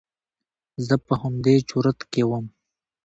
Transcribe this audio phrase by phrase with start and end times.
[0.87, 2.45] زه په همدې چورت کښې وم.